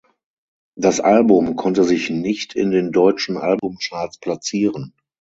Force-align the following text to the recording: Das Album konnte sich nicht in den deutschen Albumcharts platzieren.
Das 0.75 0.99
Album 0.99 1.55
konnte 1.55 1.83
sich 1.83 2.09
nicht 2.09 2.55
in 2.55 2.71
den 2.71 2.91
deutschen 2.91 3.37
Albumcharts 3.37 4.17
platzieren. 4.17 4.95